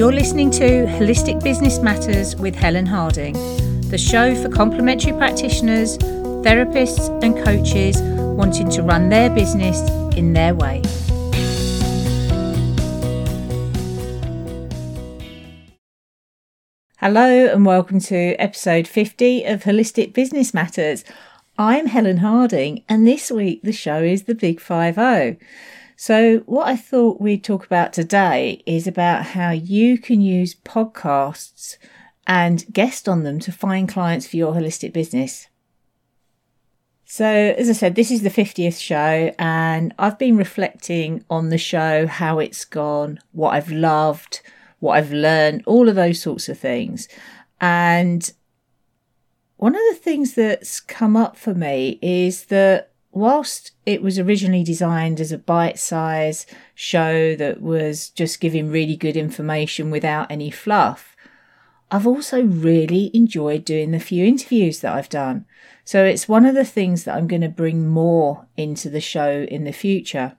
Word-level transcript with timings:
You're 0.00 0.14
listening 0.14 0.50
to 0.52 0.86
Holistic 0.86 1.44
Business 1.44 1.78
Matters 1.78 2.34
with 2.34 2.54
Helen 2.54 2.86
Harding, 2.86 3.34
the 3.90 3.98
show 3.98 4.34
for 4.34 4.48
complementary 4.48 5.12
practitioners, 5.12 5.98
therapists, 5.98 7.10
and 7.22 7.36
coaches 7.44 8.00
wanting 8.34 8.70
to 8.70 8.82
run 8.82 9.10
their 9.10 9.28
business 9.28 9.78
in 10.16 10.32
their 10.32 10.54
way. 10.54 10.80
Hello, 16.96 17.48
and 17.52 17.66
welcome 17.66 18.00
to 18.00 18.34
episode 18.36 18.88
50 18.88 19.44
of 19.44 19.64
Holistic 19.64 20.14
Business 20.14 20.54
Matters. 20.54 21.04
I'm 21.58 21.84
Helen 21.84 22.16
Harding, 22.16 22.84
and 22.88 23.06
this 23.06 23.30
week 23.30 23.60
the 23.62 23.70
show 23.70 24.02
is 24.02 24.22
the 24.22 24.34
Big 24.34 24.62
5 24.62 24.94
0. 24.94 25.36
So, 26.02 26.38
what 26.46 26.66
I 26.66 26.76
thought 26.76 27.20
we'd 27.20 27.44
talk 27.44 27.66
about 27.66 27.92
today 27.92 28.62
is 28.64 28.86
about 28.86 29.22
how 29.22 29.50
you 29.50 29.98
can 29.98 30.22
use 30.22 30.54
podcasts 30.54 31.76
and 32.26 32.64
guest 32.72 33.06
on 33.06 33.22
them 33.22 33.38
to 33.40 33.52
find 33.52 33.86
clients 33.86 34.26
for 34.26 34.38
your 34.38 34.54
holistic 34.54 34.94
business. 34.94 35.48
So, 37.04 37.26
as 37.26 37.68
I 37.68 37.74
said, 37.74 37.96
this 37.96 38.10
is 38.10 38.22
the 38.22 38.30
50th 38.30 38.80
show, 38.80 39.34
and 39.38 39.92
I've 39.98 40.18
been 40.18 40.38
reflecting 40.38 41.22
on 41.28 41.50
the 41.50 41.58
show, 41.58 42.06
how 42.06 42.38
it's 42.38 42.64
gone, 42.64 43.20
what 43.32 43.50
I've 43.50 43.70
loved, 43.70 44.40
what 44.78 44.96
I've 44.96 45.12
learned, 45.12 45.64
all 45.66 45.86
of 45.86 45.96
those 45.96 46.22
sorts 46.22 46.48
of 46.48 46.58
things. 46.58 47.08
And 47.60 48.32
one 49.58 49.74
of 49.74 49.82
the 49.90 50.00
things 50.00 50.32
that's 50.32 50.80
come 50.80 51.14
up 51.14 51.36
for 51.36 51.52
me 51.52 51.98
is 52.00 52.46
that 52.46 52.89
whilst 53.12 53.72
it 53.84 54.02
was 54.02 54.18
originally 54.18 54.62
designed 54.62 55.20
as 55.20 55.32
a 55.32 55.38
bite 55.38 55.78
size 55.78 56.46
show 56.74 57.34
that 57.36 57.60
was 57.60 58.10
just 58.10 58.40
giving 58.40 58.70
really 58.70 58.96
good 58.96 59.16
information 59.16 59.90
without 59.90 60.30
any 60.30 60.50
fluff, 60.50 61.16
I've 61.90 62.06
also 62.06 62.42
really 62.42 63.10
enjoyed 63.12 63.64
doing 63.64 63.90
the 63.90 63.98
few 63.98 64.24
interviews 64.24 64.80
that 64.80 64.94
I've 64.94 65.08
done. 65.08 65.44
So 65.84 66.04
it's 66.04 66.28
one 66.28 66.46
of 66.46 66.54
the 66.54 66.64
things 66.64 67.04
that 67.04 67.16
I'm 67.16 67.26
going 67.26 67.42
to 67.42 67.48
bring 67.48 67.88
more 67.88 68.46
into 68.56 68.88
the 68.88 69.00
show 69.00 69.44
in 69.48 69.64
the 69.64 69.72
future. 69.72 70.36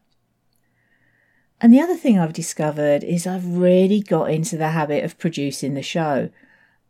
And 1.59 1.73
the 1.73 1.81
other 1.81 1.97
thing 1.97 2.17
I've 2.17 2.33
discovered 2.33 3.03
is 3.03 3.27
I've 3.27 3.45
really 3.45 3.99
got 3.99 4.31
into 4.31 4.55
the 4.55 4.69
habit 4.69 5.03
of 5.03 5.19
producing 5.19 5.73
the 5.73 5.83
show, 5.83 6.29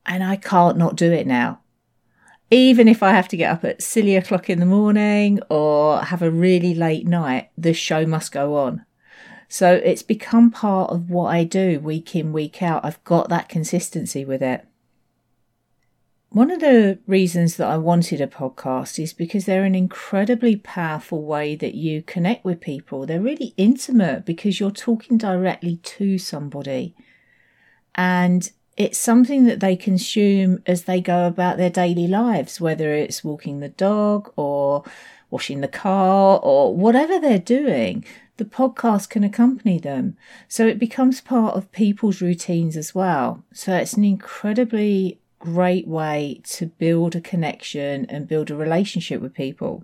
and 0.05 0.23
I 0.23 0.35
can't 0.35 0.77
not 0.77 0.95
do 0.95 1.11
it 1.11 1.25
now 1.25 1.60
even 2.51 2.89
if 2.89 3.01
I 3.01 3.11
have 3.11 3.29
to 3.29 3.37
get 3.37 3.49
up 3.49 3.63
at 3.63 3.81
silly 3.81 4.17
o'clock 4.17 4.49
in 4.49 4.59
the 4.59 4.65
morning 4.65 5.39
or 5.49 6.01
have 6.01 6.21
a 6.21 6.29
really 6.29 6.75
late 6.75 7.07
night, 7.07 7.49
the 7.57 7.73
show 7.73 8.05
must 8.05 8.33
go 8.33 8.57
on. 8.57 8.85
So 9.47 9.73
it's 9.73 10.03
become 10.03 10.51
part 10.51 10.91
of 10.91 11.09
what 11.09 11.33
I 11.33 11.45
do 11.45 11.79
week 11.79 12.15
in, 12.15 12.33
week 12.33 12.61
out. 12.61 12.85
I've 12.85 13.03
got 13.05 13.29
that 13.29 13.49
consistency 13.49 14.25
with 14.25 14.41
it. 14.41 14.65
One 16.29 16.51
of 16.51 16.61
the 16.61 16.99
reasons 17.07 17.57
that 17.57 17.67
I 17.67 17.77
wanted 17.77 18.21
a 18.21 18.27
podcast 18.27 19.01
is 19.01 19.11
because 19.11 19.45
they're 19.45 19.65
an 19.65 19.75
incredibly 19.75 20.55
powerful 20.55 21.23
way 21.23 21.55
that 21.55 21.75
you 21.75 22.01
connect 22.01 22.45
with 22.45 22.61
people. 22.61 23.05
They're 23.05 23.19
really 23.19 23.53
intimate 23.57 24.25
because 24.25 24.59
you're 24.59 24.71
talking 24.71 25.17
directly 25.17 25.77
to 25.77 26.17
somebody. 26.17 26.95
And 27.95 28.49
it's 28.77 28.97
something 28.97 29.45
that 29.45 29.59
they 29.59 29.75
consume 29.75 30.61
as 30.65 30.83
they 30.83 31.01
go 31.01 31.27
about 31.27 31.57
their 31.57 31.69
daily 31.69 32.07
lives, 32.07 32.61
whether 32.61 32.93
it's 32.93 33.23
walking 33.23 33.59
the 33.59 33.69
dog 33.69 34.31
or 34.35 34.83
washing 35.29 35.61
the 35.61 35.67
car 35.67 36.39
or 36.41 36.75
whatever 36.75 37.19
they're 37.19 37.39
doing. 37.39 38.05
The 38.37 38.45
podcast 38.45 39.09
can 39.09 39.23
accompany 39.23 39.77
them. 39.77 40.17
So 40.47 40.65
it 40.65 40.79
becomes 40.79 41.21
part 41.21 41.55
of 41.55 41.71
people's 41.71 42.21
routines 42.21 42.75
as 42.75 42.95
well. 42.95 43.43
So 43.53 43.75
it's 43.75 43.93
an 43.93 44.03
incredibly 44.03 45.19
great 45.39 45.87
way 45.87 46.41
to 46.43 46.67
build 46.67 47.15
a 47.15 47.21
connection 47.21 48.05
and 48.05 48.27
build 48.27 48.49
a 48.51 48.55
relationship 48.55 49.21
with 49.21 49.33
people 49.33 49.83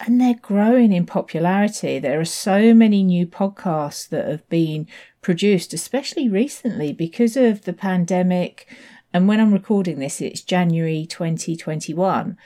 and 0.00 0.20
they're 0.20 0.34
growing 0.34 0.92
in 0.92 1.06
popularity. 1.06 1.98
There 1.98 2.20
are 2.20 2.24
so 2.24 2.74
many 2.74 3.02
new 3.02 3.26
podcasts 3.26 4.08
that 4.10 4.28
have 4.28 4.46
been 4.48 4.86
produced, 5.22 5.72
especially 5.72 6.28
recently 6.28 6.92
because 6.92 7.36
of 7.36 7.62
the 7.62 7.72
pandemic. 7.72 8.68
And 9.12 9.26
when 9.26 9.40
I'm 9.40 9.52
recording 9.52 9.98
this, 9.98 10.20
it's 10.20 10.42
January 10.42 11.06
2021. 11.06 12.36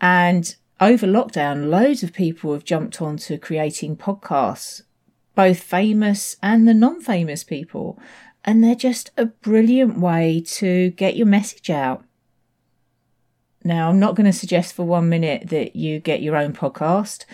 And 0.00 0.54
over 0.80 1.06
lockdown, 1.06 1.68
loads 1.70 2.02
of 2.02 2.12
people 2.12 2.52
have 2.52 2.64
jumped 2.64 3.00
onto 3.00 3.38
creating 3.38 3.96
podcasts, 3.96 4.82
both 5.34 5.60
famous 5.60 6.36
and 6.42 6.68
the 6.68 6.74
non 6.74 7.00
famous 7.00 7.44
people. 7.44 7.98
And 8.44 8.62
they're 8.62 8.74
just 8.74 9.10
a 9.16 9.26
brilliant 9.26 9.98
way 9.98 10.42
to 10.46 10.90
get 10.90 11.16
your 11.16 11.26
message 11.26 11.70
out. 11.70 12.04
Now, 13.62 13.90
I'm 13.90 13.98
not 13.98 14.14
going 14.14 14.26
to 14.26 14.32
suggest 14.32 14.74
for 14.74 14.84
one 14.84 15.08
minute 15.08 15.48
that 15.48 15.76
you 15.76 16.00
get 16.00 16.22
your 16.22 16.36
own 16.36 16.52
podcast 16.52 17.26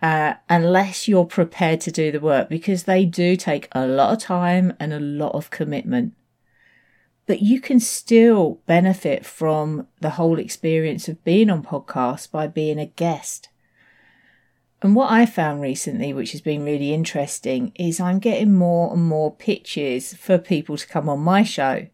uh, 0.00 0.34
unless 0.48 1.08
you're 1.08 1.24
prepared 1.24 1.80
to 1.82 1.90
do 1.90 2.10
the 2.10 2.20
work 2.20 2.48
because 2.48 2.84
they 2.84 3.04
do 3.04 3.36
take 3.36 3.68
a 3.72 3.86
lot 3.86 4.12
of 4.12 4.18
time 4.18 4.72
and 4.80 4.92
a 4.92 5.00
lot 5.00 5.34
of 5.34 5.50
commitment. 5.50 6.14
But 7.26 7.42
you 7.42 7.60
can 7.60 7.80
still 7.80 8.60
benefit 8.66 9.26
from 9.26 9.86
the 10.00 10.10
whole 10.10 10.38
experience 10.38 11.08
of 11.08 11.22
being 11.24 11.50
on 11.50 11.62
podcasts 11.62 12.30
by 12.30 12.46
being 12.46 12.78
a 12.78 12.86
guest. 12.86 13.50
And 14.80 14.94
what 14.94 15.10
I 15.10 15.26
found 15.26 15.60
recently, 15.60 16.12
which 16.12 16.32
has 16.32 16.40
been 16.40 16.64
really 16.64 16.94
interesting, 16.94 17.72
is 17.74 18.00
I'm 18.00 18.20
getting 18.20 18.54
more 18.54 18.92
and 18.92 19.02
more 19.02 19.34
pitches 19.34 20.14
for 20.14 20.38
people 20.38 20.78
to 20.78 20.86
come 20.86 21.08
on 21.08 21.18
my 21.18 21.42
show. 21.42 21.88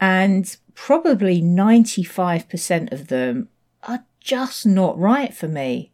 And 0.00 0.56
probably 0.76 1.42
95% 1.42 2.92
of 2.92 3.08
them 3.08 3.48
are 3.82 4.04
just 4.20 4.64
not 4.64 4.96
right 4.96 5.34
for 5.34 5.48
me. 5.48 5.90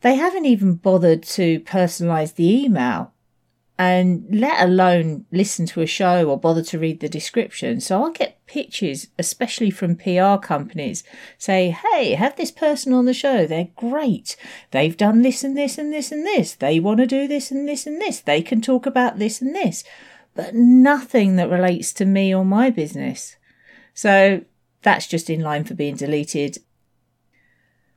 They 0.00 0.16
haven't 0.16 0.46
even 0.46 0.74
bothered 0.74 1.22
to 1.22 1.60
personalize 1.60 2.34
the 2.34 2.64
email 2.64 3.12
and 3.78 4.26
let 4.30 4.62
alone 4.62 5.26
listen 5.32 5.66
to 5.66 5.80
a 5.80 5.86
show 5.86 6.28
or 6.28 6.38
bother 6.38 6.62
to 6.62 6.78
read 6.78 7.00
the 7.00 7.08
description. 7.08 7.80
So 7.80 8.02
I'll 8.02 8.10
get 8.10 8.44
pitches, 8.46 9.08
especially 9.18 9.70
from 9.70 9.96
PR 9.96 10.36
companies, 10.36 11.02
say, 11.38 11.70
Hey, 11.70 12.12
have 12.12 12.36
this 12.36 12.52
person 12.52 12.92
on 12.92 13.04
the 13.04 13.14
show. 13.14 13.46
They're 13.46 13.70
great. 13.76 14.36
They've 14.70 14.96
done 14.96 15.22
this 15.22 15.42
and 15.42 15.56
this 15.56 15.76
and 15.76 15.92
this 15.92 16.12
and 16.12 16.24
this. 16.24 16.54
They 16.54 16.78
want 16.80 16.98
to 17.00 17.06
do 17.06 17.26
this 17.26 17.50
and 17.50 17.68
this 17.68 17.86
and 17.86 18.00
this. 18.00 18.20
They 18.20 18.42
can 18.42 18.60
talk 18.60 18.86
about 18.86 19.18
this 19.18 19.42
and 19.42 19.54
this, 19.54 19.84
but 20.34 20.54
nothing 20.54 21.36
that 21.36 21.50
relates 21.50 21.92
to 21.94 22.04
me 22.04 22.34
or 22.34 22.44
my 22.44 22.70
business. 22.70 23.36
So 23.94 24.44
that's 24.82 25.06
just 25.06 25.30
in 25.30 25.40
line 25.40 25.64
for 25.64 25.74
being 25.74 25.96
deleted. 25.96 26.58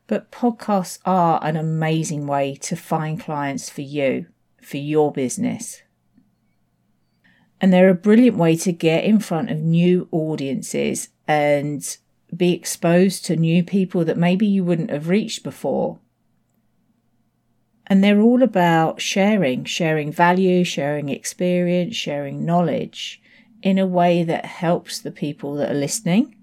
But 0.06 0.31
podcasts 0.31 1.00
are 1.06 1.44
an 1.44 1.58
amazing 1.58 2.28
way 2.28 2.56
to 2.62 2.75
find 2.75 3.19
clients 3.19 3.69
for 3.69 3.81
you, 3.81 4.28
for 4.62 4.78
your 4.78 5.12
business. 5.12 5.81
And 7.59 7.74
they're 7.74 7.90
a 7.90 7.96
brilliant 7.96 8.38
way 8.38 8.56
to 8.57 8.72
get 8.72 9.03
in 9.03 9.19
front 9.19 9.50
of 9.50 9.57
new 9.57 10.07
audiences 10.12 11.09
and 11.28 11.97
be 12.36 12.53
exposed 12.53 13.25
to 13.25 13.36
new 13.36 13.63
people 13.63 14.06
that 14.06 14.18
maybe 14.18 14.46
you 14.46 14.63
wouldn't 14.63 14.91
have 14.91 15.09
reached 15.09 15.44
before. 15.44 16.00
And 17.88 18.03
they're 18.03 18.22
all 18.22 18.44
about 18.44 19.02
sharing, 19.02 19.63
sharing 19.66 20.12
value, 20.12 20.63
sharing 20.63 21.09
experience, 21.09 21.96
sharing 21.96 22.46
knowledge 22.46 23.22
in 23.67 23.78
a 23.78 23.85
way 23.85 24.23
that 24.23 24.45
helps 24.45 24.97
the 24.97 25.11
people 25.11 25.55
that 25.55 25.69
are 25.69 25.83
listening. 25.88 26.33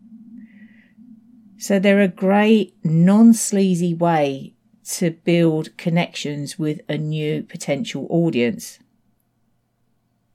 So 1.57 1.79
they're 1.79 2.03
a 2.03 2.09
great, 2.09 2.77
non 2.85 3.33
sleazy 3.33 3.95
way 3.95 4.53
to 4.97 5.13
build 5.13 5.75
connections 5.79 6.59
with 6.59 6.83
a 6.87 6.99
new 6.99 7.43
potential 7.43 8.07
audience. 8.11 8.79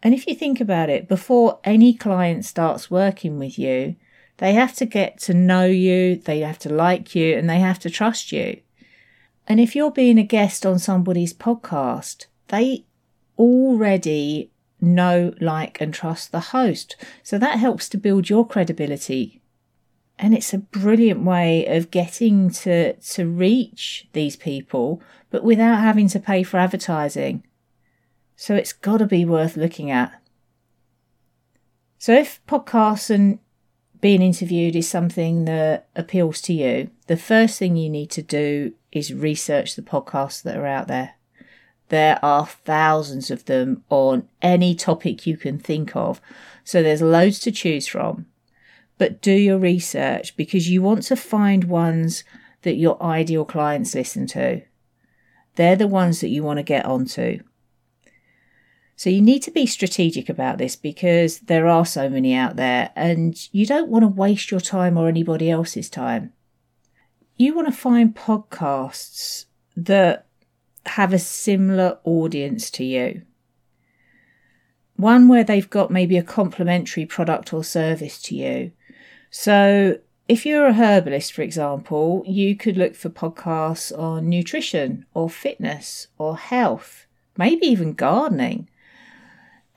And 0.02 0.16
if 0.16 0.25
you 0.25 0.34
think 0.34 0.60
about 0.60 0.90
it, 0.90 1.08
before 1.08 1.60
any 1.64 1.94
client 1.94 2.44
starts 2.46 2.90
working 2.90 3.38
with 3.38 3.60
you, 3.60 3.96
they 4.38 4.54
have 4.54 4.74
to 4.78 4.88
get 4.88 5.19
to 5.19 5.36
know 5.36 5.66
you, 5.66 6.16
they 6.16 6.40
have 6.40 6.58
to 6.60 6.74
like 6.74 7.14
you, 7.14 7.38
and 7.38 7.48
they 7.48 7.60
have 7.60 7.78
to 7.80 7.92
trust 7.92 8.31
you. 8.31 8.62
And 9.46 9.60
if 9.60 9.75
you're 9.75 9.92
being 9.92 10.18
a 10.18 10.24
guest 10.24 10.66
on 10.66 10.80
somebody's 10.80 11.36
podcast, 11.36 12.25
they 12.48 12.86
already 13.38 14.50
know, 14.81 15.34
like, 15.40 15.80
and 15.81 15.94
trust 15.94 16.31
the 16.31 16.40
host. 16.40 16.96
So 17.24 17.38
that 17.38 17.60
helps 17.60 17.90
to 17.90 17.98
build 17.98 18.30
your 18.30 18.48
credibility. 18.48 19.42
And 20.18 20.34
it's 20.34 20.54
a 20.54 20.60
brilliant 20.60 21.24
way 21.24 21.66
of 21.66 21.92
getting 21.92 22.50
to, 22.52 22.94
to 22.94 23.26
reach 23.26 24.08
these 24.14 24.36
people, 24.36 25.02
but 25.30 25.44
without 25.44 25.80
having 25.80 26.08
to 26.10 26.20
pay 26.20 26.44
for 26.44 26.58
advertising. 26.58 27.44
So 28.36 28.56
it's 28.56 28.74
got 28.74 28.98
to 28.98 29.06
be 29.06 29.26
worth 29.26 29.58
looking 29.58 29.92
at. 29.92 30.22
So 31.98 32.14
if 32.14 32.46
podcasts 32.48 33.10
and 33.10 33.40
being 34.02 34.22
interviewed 34.22 34.76
is 34.76 34.88
something 34.88 35.46
that 35.46 35.90
appeals 35.96 36.42
to 36.44 36.54
you, 36.54 36.90
the 37.08 37.18
first 37.18 37.60
thing 37.60 37.76
you 37.76 37.90
need 37.90 38.12
to 38.12 38.22
do 38.22 38.74
is 38.92 39.14
research 39.14 39.76
the 39.76 39.81
podcasts 39.81 40.42
that 40.44 40.56
are 40.56 40.66
out 40.66 40.88
there 40.88 41.16
There 41.90 42.24
are 42.24 42.46
thousands 42.46 43.30
of 43.30 43.46
them 43.46 43.84
on 43.90 44.28
any 44.42 44.76
topic 44.76 45.28
you 45.28 45.38
can 45.38 45.60
think 45.60 45.96
of. 45.96 46.22
So 46.64 46.82
there's 46.82 47.02
loads 47.02 47.40
to 47.40 47.52
choose 47.52 47.88
from. 47.88 48.28
But 48.98 49.22
do 49.22 49.32
your 49.32 49.58
research 49.58 50.36
because 50.36 50.70
you 50.70 50.82
want 50.82 51.04
to 51.04 51.16
find 51.16 51.64
ones 51.66 52.24
that 52.62 52.76
your 52.76 53.02
ideal 53.02 53.46
clients 53.46 53.96
listen 53.96 54.28
to. 54.28 54.62
They're 55.56 55.76
the 55.76 55.88
ones 55.88 56.22
that 56.22 56.30
you 56.30 56.44
want 56.44 56.58
to 56.58 56.64
get 56.64 56.86
onto. 56.86 57.40
So 58.96 59.10
you 59.10 59.22
need 59.22 59.42
to 59.44 59.52
be 59.52 59.66
strategic 59.66 60.28
about 60.28 60.58
this 60.58 60.76
because 60.76 61.40
there 61.40 61.68
are 61.68 61.86
so 61.86 62.10
many 62.10 62.34
out 62.36 62.58
there 62.58 62.92
and 62.96 63.36
you 63.54 63.66
don't 63.66 63.90
want 63.90 64.04
to 64.04 64.10
waste 64.10 64.52
your 64.52 64.60
time 64.60 64.98
or 64.98 65.08
anybody 65.08 65.50
else's 65.50 65.90
time. 65.90 66.34
You 67.38 67.56
want 67.56 67.68
to 67.70 67.74
find 67.74 68.14
podcasts 68.14 69.46
that 69.78 70.28
have 70.90 71.14
a 71.14 71.20
similar 71.20 72.00
audience 72.04 72.70
to 72.72 72.84
you. 72.84 73.24
One 74.96 75.28
where 75.28 75.44
they've 75.44 75.70
got 75.70 75.92
maybe 75.92 76.18
a 76.18 76.24
complementary 76.24 77.06
product 77.06 77.54
or 77.54 77.64
service 77.64 78.22
to 78.24 78.36
you. 78.36 78.72
So 79.30 80.00
if 80.28 80.46
you're 80.46 80.68
a 80.68 80.74
herbalist, 80.74 81.34
for 81.34 81.42
example, 81.42 82.24
you 82.28 82.56
could 82.56 82.78
look 82.78 82.96
for 82.96 83.10
podcasts 83.10 83.98
on 83.98 84.30
nutrition 84.30 85.06
or 85.14 85.30
fitness 85.30 86.08
or 86.18 86.38
health, 86.38 87.08
maybe 87.38 87.66
even 87.68 87.94
gardening 87.94 88.70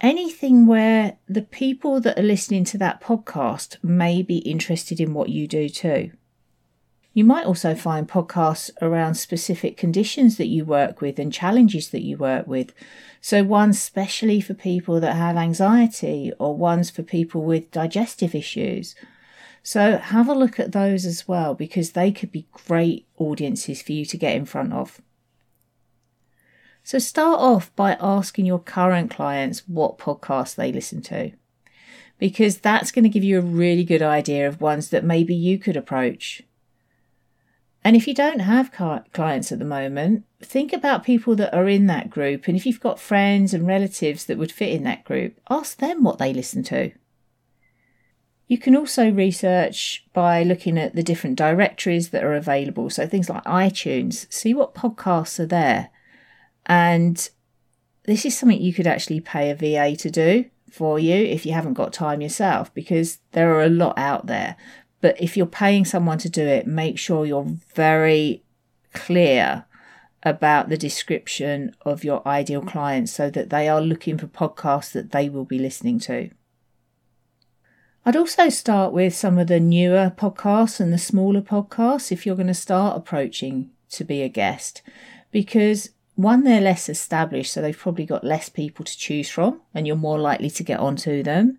anything 0.03 0.67
where 0.67 1.17
the 1.29 1.43
people 1.43 2.01
that 2.01 2.19
are 2.19 2.25
listening 2.25 2.65
to 2.65 2.79
that 2.79 3.01
podcast 3.01 3.83
may 3.83 4.21
be 4.21 4.39
interested 4.39 5.01
in 5.01 5.15
what 5.15 5.29
you 5.29 5.47
do 5.47 5.69
too. 5.69 6.11
You 7.15 7.25
might 7.25 7.45
also 7.45 7.75
find 7.75 8.09
podcasts 8.09 8.71
around 8.81 9.15
specific 9.15 9.77
conditions 9.77 10.39
that 10.39 10.47
you 10.47 10.65
work 10.65 11.01
with 11.01 11.19
and 11.19 11.33
challenges 11.33 11.91
that 11.91 12.03
you 12.03 12.17
work 12.17 12.47
with. 12.47 12.73
So, 13.21 13.45
ones 13.45 13.81
specially 13.81 14.41
for 14.41 14.55
people 14.55 14.99
that 15.01 15.15
have 15.15 15.37
anxiety, 15.37 16.33
or 16.39 16.57
ones 16.57 16.91
for 16.91 17.03
people 17.03 17.43
with 17.43 17.71
digestive 17.71 18.35
issues. 18.35 18.95
So, 19.63 19.99
have 19.99 20.29
a 20.29 20.35
look 20.35 20.59
at 20.59 20.73
those 20.73 21.05
as 21.05 21.29
well 21.29 21.55
because 21.55 21.93
they 21.93 22.13
could 22.13 22.33
be 22.33 22.49
great 22.51 23.07
audiences 23.19 23.83
for 23.83 23.93
you 23.93 24.05
to 24.07 24.17
get 24.17 24.35
in 24.35 24.47
front 24.47 24.73
of. 24.73 25.01
So 26.85 26.99
start 26.99 27.41
off 27.41 27.75
by 27.77 27.97
asking 28.01 28.47
your 28.47 28.59
current 28.59 29.11
clients 29.11 29.69
what 29.69 29.99
podcasts 29.99 30.57
they 30.57 30.73
listen 30.73 31.01
to, 31.03 31.33
because 32.19 32.59
that's 32.59 32.91
going 32.91 33.05
to 33.05 33.09
give 33.09 33.23
you 33.23 33.39
a 33.39 33.43
really 33.43 33.85
good 33.85 34.03
idea 34.03 34.49
of 34.49 34.61
ones 34.61 34.91
that 34.91 35.05
maybe 35.05 35.35
you 35.35 35.59
could 35.59 35.77
approach. 35.77 36.43
And 37.85 37.97
if 37.97 38.07
you 38.07 38.15
don't 38.15 38.41
have 38.41 38.71
clients 38.71 39.51
at 39.51 39.59
the 39.59 39.65
moment, 39.65 40.25
think 40.41 40.73
about 40.73 41.05
people 41.05 41.35
that 41.37 41.53
are 41.53 41.69
in 41.69 41.87
that 41.89 42.11
group. 42.11 42.47
And 42.47 42.57
if 42.57 42.65
you've 42.65 42.81
got 42.81 43.01
friends 43.01 43.53
and 43.53 43.67
relatives 43.67 44.27
that 44.27 44.39
would 44.39 44.53
fit 44.53 44.71
in 44.71 44.85
that 44.85 45.05
group, 45.05 45.41
ask 45.51 45.79
them 45.79 46.05
what 46.05 46.19
they 46.19 46.33
listen 46.33 46.63
to. 46.65 46.93
You 48.47 48.59
can 48.59 48.77
also 48.77 49.11
research 49.11 50.05
by 50.13 50.43
looking 50.43 50.79
at 50.79 50.95
the 50.95 51.03
different 51.03 51.37
directories 51.37 52.11
that 52.11 52.23
are 52.23 52.35
available. 52.35 52.89
So 52.91 53.07
things 53.07 53.29
like 53.29 53.45
iTunes, 53.45 54.33
see 54.33 54.55
what 54.55 54.75
podcasts 54.75 55.41
are 55.41 55.47
there 55.47 55.91
and 56.67 57.29
this 58.05 58.25
is 58.25 58.37
something 58.37 58.61
you 58.61 58.73
could 58.73 58.87
actually 58.87 59.21
pay 59.21 59.51
a 59.51 59.55
VA 59.55 59.97
to 59.97 60.11
do 60.11 60.47
for 60.71 60.99
you 60.99 61.15
if 61.15 61.45
you 61.47 61.53
haven't 61.53 61.75
got 61.75 61.93
time 61.93 62.21
yourself, 62.21 62.73
because 62.75 63.19
there 63.33 63.55
are 63.55 63.63
a 63.63 63.69
lot 63.69 63.97
out 63.99 64.27
there. 64.27 64.57
But 65.03 65.21
if 65.21 65.37
you're 65.37 65.45
paying 65.45 65.85
someone 65.85 66.17
to 66.19 66.31
do 66.31 66.47
it, 66.47 66.67
make 66.67 66.99
sure 66.99 67.27
you're 67.27 67.59
very 67.75 68.45
clear 68.95 69.67
about 70.23 70.69
the 70.69 70.79
description 70.79 71.75
of 71.83 72.05
your 72.05 72.27
ideal 72.27 72.63
client 72.63 73.09
so 73.09 73.29
that 73.29 73.51
they 73.51 73.69
are 73.69 73.81
looking 73.81 74.17
for 74.17 74.29
podcasts 74.29 74.93
that 74.93 75.11
they 75.11 75.29
will 75.29 75.45
be 75.45 75.59
listening 75.59 75.99
to. 75.99 76.31
I'd 78.07 78.17
also 78.17 78.49
start 78.49 78.93
with 78.93 79.15
some 79.15 79.39
of 79.39 79.49
the 79.49 79.61
newer 79.61 80.13
podcasts 80.17 80.81
and 80.81 80.93
the 80.93 80.99
smaller 80.99 81.43
podcasts 81.43 82.11
if 82.11 82.25
you're 82.25 82.37
going 82.37 82.47
to 82.47 82.55
start 82.55 82.97
approaching 82.97 83.71
to 83.91 84.05
be 84.05 84.23
a 84.23 84.29
guest, 84.29 84.83
because 85.33 85.91
one, 86.15 86.45
they're 86.45 86.61
less 86.61 86.89
established, 86.89 87.53
so 87.53 87.61
they've 87.61 87.77
probably 87.77 88.07
got 88.07 88.23
less 88.23 88.49
people 88.49 88.85
to 88.85 88.99
choose 88.99 89.29
from, 89.29 89.61
and 89.75 89.87
you're 89.87 89.97
more 89.97 90.19
likely 90.19 90.51
to 90.51 90.63
get 90.63 90.79
onto 90.79 91.23
them. 91.23 91.59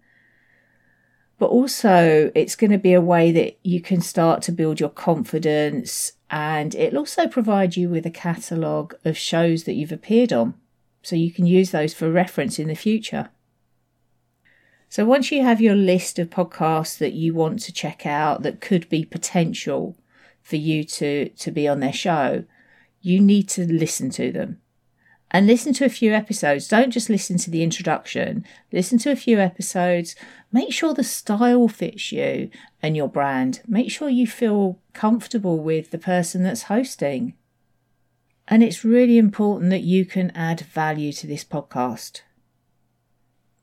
But 1.44 1.50
also, 1.50 2.32
it's 2.34 2.56
going 2.56 2.72
to 2.72 2.78
be 2.78 2.94
a 2.94 3.02
way 3.02 3.30
that 3.34 3.60
you 3.64 3.82
can 3.82 4.00
start 4.00 4.42
to 4.44 4.52
build 4.54 4.80
your 4.80 4.88
confidence, 4.88 6.14
and 6.32 6.74
it'll 6.74 7.00
also 7.00 7.28
provide 7.28 7.76
you 7.76 7.90
with 7.90 8.06
a 8.06 8.10
catalogue 8.10 8.96
of 9.04 9.18
shows 9.18 9.66
that 9.66 9.74
you've 9.74 9.92
appeared 9.92 10.32
on, 10.32 10.54
so 11.02 11.18
you 11.18 11.34
can 11.34 11.46
use 11.46 11.72
those 11.72 11.94
for 11.94 12.10
reference 12.10 12.60
in 12.60 12.70
the 12.70 12.76
future. 12.76 13.30
So, 14.88 15.04
once 15.04 15.34
you 15.34 15.44
have 15.44 15.60
your 15.60 15.76
list 15.76 16.18
of 16.18 16.30
podcasts 16.30 16.98
that 17.00 17.12
you 17.12 17.34
want 17.34 17.60
to 17.64 17.74
check 17.74 18.06
out 18.06 18.44
that 18.44 18.62
could 18.62 18.88
be 18.88 19.04
potential 19.04 19.98
for 20.42 20.56
you 20.56 20.86
to, 20.86 21.28
to 21.28 21.52
be 21.52 21.68
on 21.68 21.82
their 21.82 21.92
show, 21.92 22.46
you 23.02 23.20
need 23.20 23.50
to 23.50 23.66
listen 23.66 24.12
to 24.12 24.32
them 24.32 24.62
and 25.34 25.48
listen 25.48 25.74
to 25.74 25.86
a 25.86 25.90
few 25.90 26.14
episodes. 26.14 26.68
Don't 26.68 26.92
just 26.92 27.10
listen 27.10 27.40
to 27.40 27.50
the 27.50 27.64
introduction, 27.64 28.46
listen 28.72 29.00
to 29.00 29.12
a 29.12 29.16
few 29.16 29.40
episodes. 29.40 30.16
Make 30.52 30.72
sure 30.72 30.94
the 30.94 31.04
style 31.04 31.68
fits 31.68 32.12
you 32.12 32.52
and 32.82 32.96
your 32.96 33.10
brand. 33.10 33.62
Make 33.68 33.90
sure 33.90 34.08
you 34.08 34.28
feel 34.28 34.80
comfortable 34.94 35.58
with 35.58 35.90
the 35.90 35.98
person 35.98 36.44
that's 36.44 36.64
hosting. 36.64 37.34
And 38.48 38.62
it's 38.62 38.86
really 38.86 39.18
important 39.18 39.72
that 39.72 39.82
you 39.82 40.06
can 40.06 40.30
add 40.36 40.62
value 40.62 41.12
to 41.14 41.26
this 41.26 41.44
podcast 41.44 42.22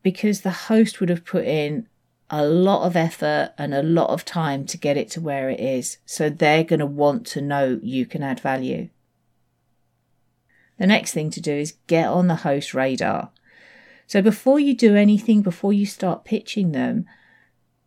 because 0.03 0.41
the 0.41 0.51
host 0.51 0.99
would 0.99 1.11
have 1.11 1.25
put 1.25 1.45
in 1.45 1.87
a 2.31 2.45
lot 2.45 2.87
of 2.87 2.97
effort 2.97 3.53
and 3.59 3.75
a 3.75 3.83
lot 3.83 4.11
of 4.11 4.25
time 4.25 4.65
to 4.65 4.79
get 4.79 4.97
it 4.97 5.11
to 5.11 5.21
where 5.21 5.51
it 5.51 5.61
is. 5.61 5.99
So 6.07 6.31
they're 6.31 6.65
going 6.65 6.81
to 6.81 6.87
want 6.87 7.27
to 7.29 7.41
know 7.41 7.79
you 7.83 8.07
can 8.07 8.23
add 8.23 8.41
value. 8.41 8.89
The 10.81 10.87
next 10.87 11.13
thing 11.13 11.29
to 11.33 11.43
do 11.43 11.53
is 11.53 11.75
get 11.89 12.09
on 12.09 12.27
the 12.27 12.37
host 12.37 12.73
radar. 12.73 13.33
So 14.07 14.23
before 14.23 14.59
you 14.59 14.75
do 14.75 14.97
anything, 14.97 15.43
before 15.43 15.75
you 15.75 15.85
start 15.85 16.25
pitching 16.25 16.73
them, 16.73 17.05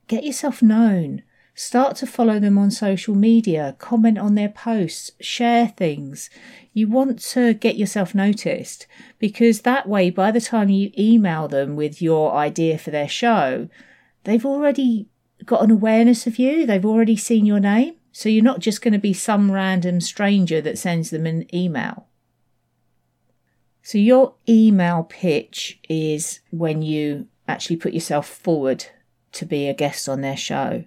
get 0.07 0.23
yourself 0.23 0.61
known. 0.61 1.23
Start 1.55 1.95
to 1.97 2.07
follow 2.07 2.39
them 2.39 2.55
on 2.55 2.69
social 2.69 3.15
media, 3.15 3.75
comment 3.79 4.19
on 4.19 4.35
their 4.35 4.49
posts, 4.49 5.09
share 5.19 5.69
things. 5.69 6.29
You 6.71 6.87
want 6.87 7.17
to 7.31 7.55
get 7.55 7.77
yourself 7.77 8.13
noticed 8.13 8.85
because 9.17 9.61
that 9.61 9.89
way, 9.89 10.11
by 10.11 10.29
the 10.29 10.39
time 10.39 10.69
you 10.69 10.91
email 10.95 11.47
them 11.47 11.75
with 11.75 11.99
your 11.99 12.33
idea 12.33 12.77
for 12.77 12.91
their 12.91 13.09
show, 13.09 13.69
they've 14.23 14.45
already 14.45 15.07
got 15.45 15.63
an 15.63 15.71
awareness 15.71 16.27
of 16.27 16.37
you, 16.37 16.67
they've 16.67 16.85
already 16.85 17.17
seen 17.17 17.47
your 17.47 17.59
name. 17.59 17.95
So 18.11 18.29
you're 18.29 18.43
not 18.43 18.59
just 18.59 18.83
going 18.83 18.93
to 18.93 18.99
be 18.99 19.13
some 19.13 19.51
random 19.51 19.99
stranger 19.99 20.61
that 20.61 20.77
sends 20.77 21.09
them 21.09 21.25
an 21.25 21.53
email. 21.55 22.07
So 23.85 23.97
your 23.97 24.35
email 24.47 25.03
pitch 25.03 25.77
is 25.89 26.39
when 26.51 26.81
you 26.81 27.27
actually 27.49 27.75
put 27.75 27.93
yourself 27.93 28.25
forward 28.25 28.85
to 29.33 29.45
be 29.45 29.67
a 29.67 29.73
guest 29.73 30.07
on 30.07 30.21
their 30.21 30.37
show. 30.37 30.85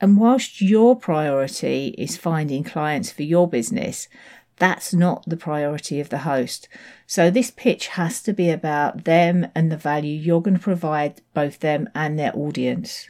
And 0.00 0.18
whilst 0.18 0.60
your 0.60 0.96
priority 0.96 1.94
is 1.96 2.16
finding 2.16 2.64
clients 2.64 3.12
for 3.12 3.22
your 3.22 3.48
business, 3.48 4.08
that's 4.56 4.92
not 4.92 5.28
the 5.28 5.36
priority 5.36 6.00
of 6.00 6.08
the 6.08 6.18
host. 6.18 6.68
So 7.06 7.30
this 7.30 7.52
pitch 7.52 7.86
has 7.88 8.20
to 8.22 8.32
be 8.32 8.50
about 8.50 9.04
them 9.04 9.46
and 9.54 9.70
the 9.70 9.76
value 9.76 10.18
you're 10.18 10.42
going 10.42 10.56
to 10.56 10.62
provide 10.62 11.20
both 11.34 11.60
them 11.60 11.88
and 11.94 12.18
their 12.18 12.36
audience. 12.36 13.08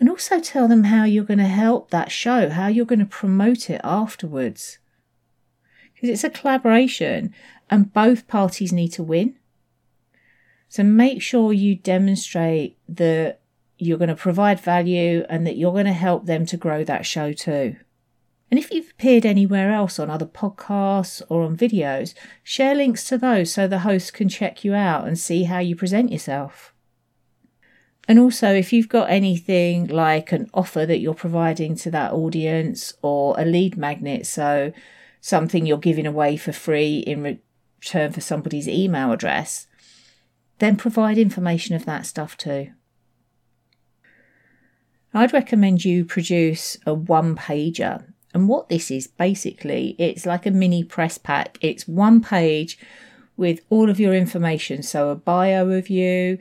And 0.00 0.10
also 0.10 0.40
tell 0.40 0.66
them 0.66 0.84
how 0.84 1.04
you're 1.04 1.22
going 1.22 1.38
to 1.38 1.44
help 1.44 1.90
that 1.90 2.10
show, 2.10 2.48
how 2.48 2.66
you're 2.66 2.84
going 2.84 2.98
to 2.98 3.06
promote 3.06 3.70
it 3.70 3.80
afterwards 3.84 4.78
because 6.02 6.14
it's 6.14 6.24
a 6.24 6.40
collaboration 6.40 7.32
and 7.70 7.92
both 7.92 8.26
parties 8.26 8.72
need 8.72 8.88
to 8.88 9.04
win. 9.04 9.36
So 10.68 10.82
make 10.82 11.22
sure 11.22 11.52
you 11.52 11.76
demonstrate 11.76 12.76
that 12.88 13.40
you're 13.78 13.98
going 13.98 14.08
to 14.08 14.16
provide 14.16 14.58
value 14.58 15.24
and 15.28 15.46
that 15.46 15.56
you're 15.56 15.72
going 15.72 15.86
to 15.86 15.92
help 15.92 16.26
them 16.26 16.44
to 16.46 16.56
grow 16.56 16.82
that 16.82 17.06
show 17.06 17.32
too. 17.32 17.76
And 18.50 18.58
if 18.58 18.72
you've 18.72 18.90
appeared 18.90 19.24
anywhere 19.24 19.70
else 19.70 20.00
on 20.00 20.10
other 20.10 20.26
podcasts 20.26 21.22
or 21.28 21.44
on 21.44 21.56
videos, 21.56 22.14
share 22.42 22.74
links 22.74 23.04
to 23.04 23.16
those 23.16 23.52
so 23.52 23.68
the 23.68 23.80
host 23.80 24.12
can 24.12 24.28
check 24.28 24.64
you 24.64 24.74
out 24.74 25.06
and 25.06 25.16
see 25.16 25.44
how 25.44 25.60
you 25.60 25.76
present 25.76 26.10
yourself. 26.10 26.74
And 28.08 28.18
also, 28.18 28.52
if 28.52 28.72
you've 28.72 28.88
got 28.88 29.08
anything 29.08 29.86
like 29.86 30.32
an 30.32 30.50
offer 30.52 30.84
that 30.84 30.98
you're 30.98 31.14
providing 31.14 31.76
to 31.76 31.90
that 31.92 32.12
audience 32.12 32.92
or 33.02 33.38
a 33.38 33.44
lead 33.44 33.76
magnet, 33.76 34.26
so 34.26 34.72
something 35.22 35.64
you're 35.64 35.78
giving 35.78 36.06
away 36.06 36.36
for 36.36 36.52
free 36.52 36.98
in 36.98 37.22
return 37.22 38.12
for 38.12 38.20
somebody's 38.20 38.68
email 38.68 39.12
address, 39.12 39.68
then 40.58 40.76
provide 40.76 41.16
information 41.16 41.74
of 41.74 41.86
that 41.86 42.04
stuff 42.04 42.36
too. 42.36 42.72
I'd 45.14 45.32
recommend 45.32 45.84
you 45.84 46.04
produce 46.04 46.76
a 46.84 46.92
one 46.92 47.36
pager 47.36 48.04
And 48.34 48.48
what 48.48 48.68
this 48.68 48.90
is 48.90 49.06
basically, 49.06 49.94
it's 49.98 50.26
like 50.26 50.46
a 50.46 50.50
mini 50.50 50.84
press 50.84 51.18
pack. 51.18 51.58
It's 51.60 51.86
one 51.86 52.20
page 52.22 52.78
with 53.36 53.60
all 53.70 53.90
of 53.90 54.00
your 54.00 54.14
information. 54.14 54.82
So 54.82 55.10
a 55.10 55.14
bio 55.14 55.68
of 55.70 55.90
you, 55.90 56.38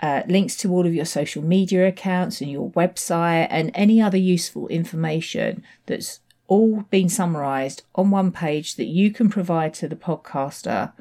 uh, 0.00 0.22
links 0.28 0.56
to 0.56 0.72
all 0.72 0.86
of 0.86 0.94
your 0.94 1.04
social 1.04 1.42
media 1.42 1.86
accounts 1.88 2.40
and 2.40 2.50
your 2.50 2.70
website, 2.70 3.48
and 3.50 3.70
any 3.74 4.00
other 4.00 4.18
useful 4.18 4.68
information 4.68 5.62
that's 5.86 6.20
all 6.48 6.82
been 6.90 7.08
summarized 7.08 7.82
on 7.94 8.10
one 8.10 8.32
page 8.32 8.76
that 8.76 8.86
you 8.86 9.10
can 9.10 9.28
provide 9.28 9.74
to 9.74 9.88
the 9.88 9.96
podcaster. 9.96 10.92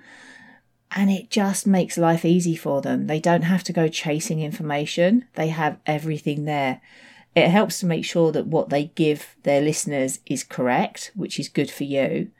And 0.91 1.09
it 1.09 1.29
just 1.29 1.67
makes 1.67 1.97
life 1.97 2.23
easy 2.23 2.55
for 2.55 2.81
them. 2.81 3.07
They 3.07 3.19
don't 3.19 3.43
have 3.43 3.63
to 3.65 3.73
go 3.73 3.87
chasing 3.87 4.41
information, 4.41 5.25
they 5.35 5.49
have 5.49 5.77
everything 5.85 6.45
there. 6.45 6.81
It 7.35 7.49
helps 7.49 7.79
to 7.79 7.85
make 7.85 8.05
sure 8.05 8.31
that 8.31 8.47
what 8.47 8.69
they 8.69 8.85
give 8.95 9.35
their 9.43 9.61
listeners 9.61 10.19
is 10.25 10.43
correct, 10.43 11.11
which 11.15 11.37
is 11.37 11.49
good 11.49 11.69
for 11.69 11.83
you. 11.83 12.31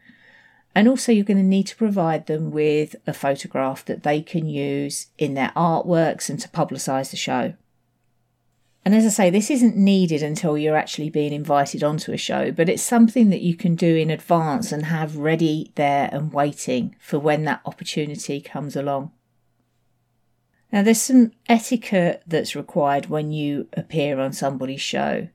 And 0.73 0.87
also, 0.87 1.11
you're 1.11 1.25
going 1.25 1.37
to 1.37 1.43
need 1.43 1.67
to 1.67 1.75
provide 1.75 2.27
them 2.27 2.51
with 2.51 2.95
a 3.07 3.13
photograph 3.13 3.83
that 3.85 4.03
they 4.03 4.21
can 4.21 4.47
use 4.47 5.07
in 5.17 5.33
their 5.33 5.51
artworks 5.55 6.29
and 6.29 6.39
to 6.39 6.49
publicise 6.49 7.11
the 7.11 7.17
show. 7.17 7.53
And 8.85 8.93
as 8.93 9.03
I 9.03 9.09
say, 9.09 9.29
this 9.31 9.49
isn't 9.49 9.75
needed 9.75 10.21
until 10.21 10.59
you're 10.59 10.75
actually 10.75 11.09
being 11.09 11.33
invited 11.33 11.83
onto 11.83 12.13
a 12.13 12.17
show, 12.17 12.51
but 12.51 12.69
it's 12.69 12.83
something 12.83 13.31
that 13.31 13.41
you 13.41 13.55
can 13.55 13.73
do 13.73 13.95
in 13.95 14.11
advance 14.11 14.71
and 14.71 14.85
have 14.85 15.17
ready 15.17 15.71
there 15.73 16.07
and 16.11 16.31
waiting 16.31 16.95
for 16.99 17.17
when 17.17 17.45
that 17.45 17.61
opportunity 17.65 18.39
comes 18.39 18.75
along. 18.75 19.11
Now, 20.71 20.83
there's 20.83 21.01
some 21.01 21.31
etiquette 21.49 22.21
that's 22.27 22.55
required 22.55 23.07
when 23.07 23.31
you 23.31 23.67
appear 23.73 24.19
on 24.19 24.33
somebody's 24.33 24.81
show. 24.81 25.29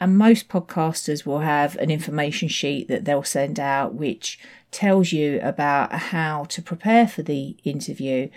And 0.00 0.18
most 0.18 0.48
podcasters 0.48 1.24
will 1.24 1.40
have 1.40 1.76
an 1.76 1.90
information 1.90 2.48
sheet 2.48 2.88
that 2.88 3.04
they'll 3.04 3.22
send 3.22 3.60
out 3.60 3.94
which 3.94 4.40
tells 4.72 5.12
you 5.12 5.38
about 5.40 5.92
how 5.92 6.44
to 6.46 6.60
prepare 6.60 7.06
for 7.06 7.22
the 7.22 7.56
interview, 7.62 8.28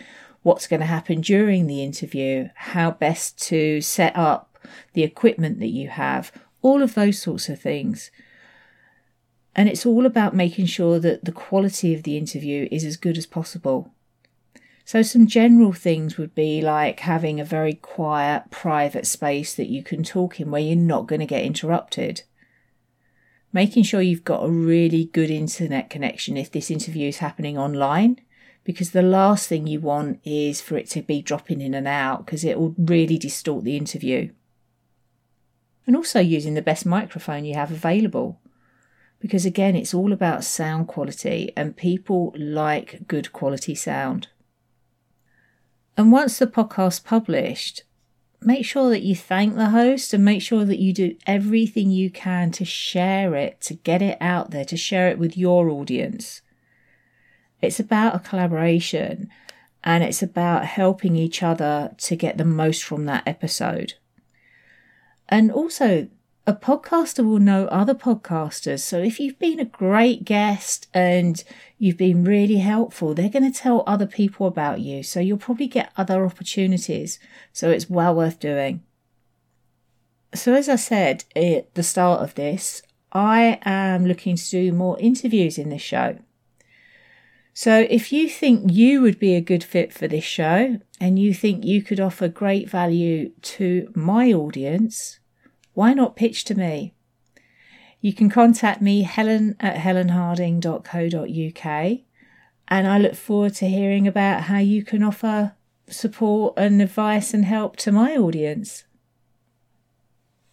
what's 0.48 0.66
going 0.66 0.80
to 0.80 0.86
happen 0.86 1.20
during 1.20 1.68
the 1.68 1.84
interview, 1.84 2.48
how 2.56 2.90
best 2.90 3.38
to 3.38 3.82
set 3.82 4.16
up 4.16 4.58
the 4.94 5.04
equipment 5.04 5.60
that 5.60 5.68
you 5.68 5.90
have, 5.90 6.32
all 6.62 6.82
of 6.82 6.94
those 6.94 7.22
sorts 7.22 7.50
of 7.50 7.60
things. 7.60 8.12
And 9.54 9.68
it's 9.68 9.86
all 9.86 10.06
about 10.06 10.34
making 10.34 10.68
sure 10.68 11.00
that 11.00 11.26
the 11.26 11.34
quality 11.34 11.94
of 11.94 12.04
the 12.04 12.16
interview 12.18 12.70
is 12.72 12.86
as 12.86 12.96
good 12.96 13.18
as 13.18 13.26
possible. 13.26 13.92
So, 14.86 15.02
some 15.02 15.28
general 15.28 15.74
things 15.74 16.18
would 16.18 16.34
be 16.34 16.62
like 16.62 17.02
having 17.02 17.42
a 17.42 17.46
very 17.46 17.74
quiet, 17.74 18.50
private 18.50 19.06
space 19.06 19.54
that 19.54 19.68
you 19.68 19.84
can 19.84 20.02
talk 20.02 20.40
in 20.40 20.50
where 20.50 20.62
you're 20.62 20.78
not 20.78 21.08
going 21.08 21.20
to 21.20 21.26
get 21.26 21.44
interrupted. 21.44 22.22
Making 23.52 23.84
sure 23.84 24.02
you've 24.02 24.24
got 24.24 24.46
a 24.46 24.50
really 24.50 25.06
good 25.06 25.30
internet 25.30 25.90
connection 25.90 26.38
if 26.38 26.50
this 26.50 26.72
interview 26.72 27.10
is 27.10 27.18
happening 27.18 27.58
online, 27.58 28.22
because 28.68 28.92
the 28.92 29.02
last 29.02 29.48
thing 29.48 29.66
you 29.66 29.80
want 29.80 30.20
is 30.26 30.60
for 30.60 30.76
it 30.76 30.90
to 30.90 31.02
be 31.02 31.22
dropping 31.22 31.62
in 31.62 31.74
and 31.74 31.88
out 31.88 32.26
because 32.26 32.44
it 32.44 32.60
will 32.60 32.76
really 32.78 33.18
distort 33.18 33.64
the 33.64 33.78
interview. 33.78 34.30
And 35.86 35.96
also 35.96 36.20
using 36.20 36.54
the 36.54 36.62
best 36.62 36.86
microphone 36.86 37.46
you 37.46 37.54
have 37.54 37.72
available 37.72 38.42
because 39.22 39.46
again, 39.46 39.78
it's 39.78 39.94
all 39.94 40.12
about 40.12 40.44
sound 40.44 40.90
quality 40.90 41.54
and 41.56 41.78
people 41.78 42.36
like 42.38 43.08
good 43.08 43.32
quality 43.32 43.74
sound. 43.74 44.28
And 45.96 46.12
once 46.12 46.38
the 46.38 46.46
podcast's 46.46 47.00
published, 47.00 47.84
make 48.42 48.66
sure 48.66 48.90
that 48.90 49.02
you 49.02 49.16
thank 49.16 49.56
the 49.56 49.70
host 49.70 50.14
and 50.14 50.26
make 50.26 50.42
sure 50.42 50.66
that 50.66 50.80
you 50.80 50.92
do 50.92 51.16
everything 51.26 51.90
you 51.90 52.10
can 52.10 52.52
to 52.52 52.66
share 52.66 53.34
it, 53.34 53.62
to 53.62 53.76
get 53.76 54.02
it 54.02 54.18
out 54.20 54.52
there, 54.52 54.66
to 54.66 54.76
share 54.76 55.08
it 55.08 55.18
with 55.18 55.38
your 55.38 55.70
audience. 55.70 56.42
It's 57.62 57.80
about 57.80 58.16
a 58.16 58.20
collaboration 58.20 59.30
and 59.84 60.04
it's 60.04 60.22
about 60.22 60.66
helping 60.66 61.16
each 61.16 61.42
other 61.42 61.96
to 61.98 62.16
get 62.16 62.38
the 62.38 62.46
most 62.46 62.84
from 62.84 63.06
that 63.06 63.28
episode. 63.28 63.94
And 65.30 65.52
also, 65.52 66.08
a 66.46 66.54
podcaster 66.54 67.26
will 67.26 67.40
know 67.40 67.66
other 67.66 67.94
podcasters. 67.94 68.80
So 68.80 69.00
if 69.00 69.20
you've 69.20 69.38
been 69.38 69.60
a 69.60 69.66
great 69.66 70.24
guest 70.24 70.88
and 70.94 71.44
you've 71.78 71.98
been 71.98 72.24
really 72.24 72.58
helpful, 72.58 73.14
they're 73.14 73.30
going 73.30 73.52
to 73.52 73.60
tell 73.60 73.84
other 73.86 74.08
people 74.08 74.48
about 74.48 74.80
you. 74.80 75.04
So 75.04 75.20
you'll 75.20 75.38
probably 75.38 75.68
get 75.68 75.92
other 75.98 76.26
opportunities. 76.26 77.20
So 77.52 77.70
it's 77.70 77.90
well 77.90 78.16
worth 78.16 78.40
doing. 78.40 78.82
So 80.34 80.54
as 80.54 80.70
I 80.70 80.78
said 80.78 81.26
at 81.36 81.74
the 81.76 81.84
start 81.84 82.22
of 82.22 82.36
this, 82.36 82.82
I 83.12 83.60
am 83.64 84.06
looking 84.06 84.38
to 84.38 84.50
do 84.50 84.72
more 84.72 84.98
interviews 85.00 85.58
in 85.58 85.70
this 85.70 85.82
show. 85.82 86.18
So 87.60 87.88
if 87.90 88.14
you 88.14 88.30
think 88.30 88.72
you 88.72 89.02
would 89.02 89.18
be 89.18 89.34
a 89.34 89.42
good 89.42 89.64
fit 89.64 89.92
for 89.92 90.08
this 90.08 90.24
show 90.24 90.78
and 91.02 91.18
you 91.18 91.34
think 91.34 91.66
you 91.66 91.82
could 91.82 92.00
offer 92.00 92.28
great 92.28 92.70
value 92.70 93.32
to 93.42 93.92
my 93.96 94.32
audience, 94.32 95.20
why 95.74 95.96
not 95.96 96.16
pitch 96.16 96.44
to 96.44 96.54
me? 96.54 96.94
You 98.00 98.14
can 98.14 98.30
contact 98.30 98.80
me, 98.80 99.02
helen 99.02 99.56
at 99.60 99.78
helenharding.co.uk, 99.78 102.00
and 102.68 102.88
I 102.88 103.00
look 103.00 103.16
forward 103.16 103.56
to 103.56 103.68
hearing 103.68 104.08
about 104.08 104.44
how 104.44 104.60
you 104.60 104.84
can 104.84 105.02
offer 105.02 105.54
support 105.90 106.54
and 106.58 106.80
advice 106.80 107.34
and 107.34 107.44
help 107.44 107.76
to 107.78 107.92
my 107.92 108.16
audience. 108.16 108.84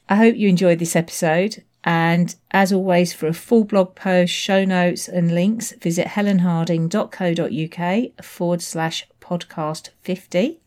I 0.08 0.16
hope 0.16 0.37
you 0.37 0.49
enjoyed 0.49 0.78
this 0.78 0.96
episode. 0.96 1.64
And 1.85 2.35
as 2.50 2.73
always, 2.73 3.12
for 3.12 3.26
a 3.26 3.35
full 3.35 3.64
blog 3.64 3.95
post, 3.95 4.33
show 4.33 4.64
notes, 4.64 5.07
and 5.07 5.35
links, 5.35 5.73
visit 5.73 6.07
helenharding.co.uk 6.09 8.25
forward 8.25 8.62
slash 8.62 9.07
podcast 9.21 9.91
50. 10.00 10.61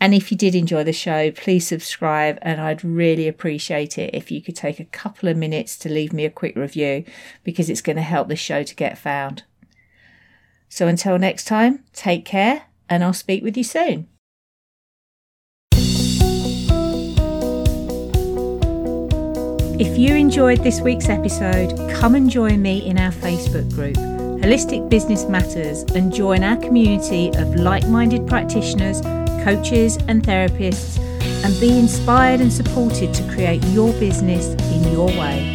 And 0.00 0.14
if 0.14 0.32
you 0.32 0.36
did 0.36 0.54
enjoy 0.54 0.84
the 0.84 0.94
show, 0.94 1.30
please 1.30 1.66
subscribe, 1.66 2.38
and 2.42 2.60
I'd 2.60 2.84
really 2.84 3.26
appreciate 3.28 3.96
it 3.98 4.14
if 4.14 4.30
you 4.30 4.42
could 4.42 4.56
take 4.56 4.80
a 4.80 4.86
couple 4.86 5.28
of 5.28 5.36
minutes 5.36 5.76
to 5.78 5.88
leave 5.88 6.12
me 6.12 6.24
a 6.24 6.30
quick 6.30 6.56
review 6.56 7.04
because 7.42 7.70
it's 7.70 7.82
going 7.82 7.96
to 7.96 8.02
help 8.02 8.28
the 8.28 8.36
show 8.36 8.62
to 8.62 8.74
get 8.74 8.98
found. 8.98 9.44
So 10.68 10.88
until 10.88 11.18
next 11.18 11.44
time, 11.44 11.84
take 11.92 12.24
care, 12.24 12.64
and 12.88 13.04
I'll 13.04 13.12
speak 13.12 13.44
with 13.44 13.56
you 13.56 13.64
soon. 13.64 14.08
If 19.80 19.98
you 19.98 20.14
enjoyed 20.14 20.62
this 20.62 20.80
week's 20.80 21.08
episode, 21.08 21.76
come 21.90 22.14
and 22.14 22.30
join 22.30 22.62
me 22.62 22.86
in 22.86 22.98
our 22.98 23.12
Facebook 23.12 23.72
group, 23.74 23.96
Holistic 23.96 24.88
Business 24.88 25.24
Matters, 25.24 25.82
and 25.94 26.12
join 26.12 26.44
our 26.44 26.56
community 26.56 27.28
of 27.36 27.54
like 27.56 27.86
minded 27.88 28.26
practitioners 28.26 29.00
coaches, 29.44 29.98
and 30.08 30.22
therapists 30.22 30.98
and 31.44 31.60
be 31.60 31.78
inspired 31.78 32.40
and 32.40 32.50
supported 32.50 33.12
to 33.12 33.22
create 33.34 33.62
your 33.66 33.92
business 34.00 34.46
in 34.72 34.92
your 34.92 35.08
way. 35.08 35.53